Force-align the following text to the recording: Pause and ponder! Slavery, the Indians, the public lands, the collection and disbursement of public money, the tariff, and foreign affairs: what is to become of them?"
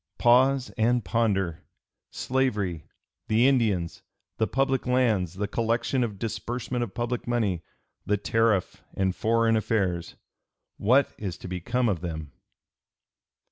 Pause 0.17 0.71
and 0.79 1.05
ponder! 1.05 1.63
Slavery, 2.09 2.87
the 3.27 3.47
Indians, 3.47 4.01
the 4.37 4.47
public 4.47 4.87
lands, 4.87 5.35
the 5.35 5.47
collection 5.47 6.03
and 6.03 6.17
disbursement 6.17 6.83
of 6.83 6.95
public 6.95 7.27
money, 7.27 7.61
the 8.03 8.17
tariff, 8.17 8.81
and 8.95 9.15
foreign 9.15 9.55
affairs: 9.55 10.15
what 10.77 11.13
is 11.19 11.37
to 11.37 11.47
become 11.47 11.87
of 11.87 12.01
them?" 12.01 12.31